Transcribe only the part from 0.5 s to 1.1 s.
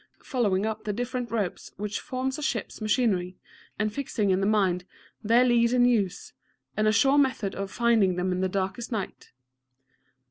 up the